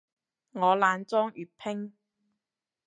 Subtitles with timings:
[0.53, 1.93] 我懶裝粵拼